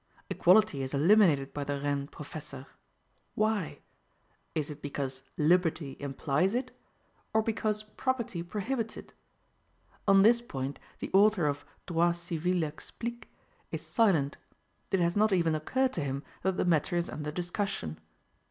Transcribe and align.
Equality 0.31 0.81
is 0.81 0.95
eliminated 0.95 1.53
by 1.53 1.63
the 1.63 1.79
Rennes 1.79 2.09
professor; 2.11 2.65
why? 3.35 3.81
Is 4.55 4.71
it 4.71 4.81
because 4.81 5.21
LIBERTY 5.37 5.95
implies 5.99 6.55
it, 6.55 6.75
or 7.35 7.43
because 7.43 7.83
property 7.83 8.41
prohibits 8.41 8.97
it? 8.97 9.13
On 10.07 10.23
this 10.23 10.41
point 10.41 10.79
the 10.97 11.11
author 11.13 11.45
of 11.45 11.63
"Droit 11.85 12.15
Civil 12.15 12.63
Explique" 12.63 13.31
is 13.71 13.85
silent: 13.85 14.37
it 14.89 14.99
has 14.99 15.15
not 15.15 15.31
even 15.31 15.53
occurred 15.53 15.93
to 15.93 16.01
him 16.03 16.23
that 16.41 16.57
the 16.57 16.65
matter 16.65 16.95
is 16.95 17.07
under 17.07 17.29
discussion. 17.31 17.99